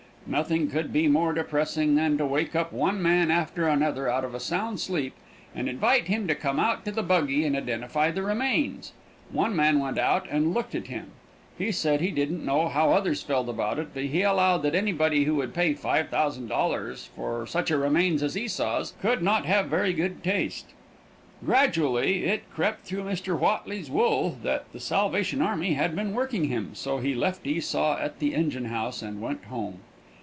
Nothing 0.27 0.69
could 0.69 0.93
be 0.93 1.07
more 1.09 1.33
depressing 1.33 1.95
than 1.95 2.17
to 2.19 2.25
wake 2.27 2.55
up 2.55 2.71
one 2.71 3.01
man 3.01 3.29
after 3.31 3.67
another 3.67 4.07
out 4.07 4.23
of 4.23 4.33
a 4.35 4.39
sound 4.39 4.79
sleep, 4.79 5.13
and 5.53 5.67
invite 5.67 6.05
him 6.07 6.27
to 6.27 6.35
come 6.35 6.59
out 6.59 6.85
to 6.85 6.91
the 6.91 7.01
buggy 7.03 7.43
and 7.43 7.55
identify 7.57 8.11
the 8.11 8.21
remains. 8.21 8.93
One 9.31 9.55
man 9.55 9.79
went 9.79 9.97
out 9.97 10.27
and 10.29 10.53
looked 10.53 10.73
at 10.75 10.87
him. 10.87 11.07
He 11.57 11.71
said 11.71 11.99
he 11.99 12.11
didn't 12.11 12.45
know 12.45 12.69
how 12.69 12.91
others 12.93 13.23
felt 13.23 13.49
about 13.49 13.79
it, 13.79 13.89
but 13.95 14.03
he 14.03 14.21
allowed 14.21 14.59
that 14.59 14.75
anybody 14.75 15.25
who 15.25 15.35
would 15.35 15.55
pay 15.55 15.73
$5,000 15.73 17.07
for 17.09 17.45
such 17.47 17.71
a 17.71 17.77
remains 17.77 18.21
as 18.21 18.37
Esau's 18.37 18.93
could 19.01 19.21
not 19.23 19.45
have 19.45 19.65
very 19.65 19.91
good 19.91 20.23
taste. 20.23 20.67
Gradually 21.43 22.25
it 22.25 22.49
crept 22.51 22.85
through 22.85 23.03
Mr. 23.03 23.37
Whatley's 23.37 23.89
wool 23.89 24.37
that 24.43 24.71
the 24.71 24.79
Salvation 24.79 25.41
army 25.41 25.73
had 25.73 25.93
been 25.95 26.13
working 26.13 26.45
him, 26.45 26.71
so 26.73 26.99
he 26.99 27.13
left 27.15 27.45
Esau 27.45 27.97
at 27.99 28.19
the 28.19 28.33
engine 28.35 28.65
house 28.65 29.01
and 29.01 29.19
went 29.19 29.45
home. 29.45 29.79